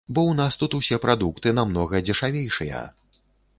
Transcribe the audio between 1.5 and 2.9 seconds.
намнога дзешавейшыя.